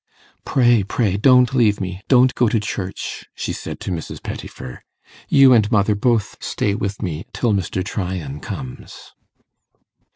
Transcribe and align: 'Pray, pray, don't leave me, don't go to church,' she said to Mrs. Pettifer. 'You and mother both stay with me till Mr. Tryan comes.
'Pray, 0.45 0.81
pray, 0.81 1.15
don't 1.15 1.53
leave 1.53 1.79
me, 1.79 2.01
don't 2.07 2.33
go 2.33 2.49
to 2.49 2.59
church,' 2.59 3.25
she 3.35 3.53
said 3.53 3.79
to 3.79 3.91
Mrs. 3.91 4.23
Pettifer. 4.23 4.81
'You 5.29 5.53
and 5.53 5.71
mother 5.71 5.93
both 5.93 6.37
stay 6.39 6.73
with 6.73 7.03
me 7.03 7.27
till 7.33 7.53
Mr. 7.53 7.85
Tryan 7.85 8.39
comes. 8.39 9.13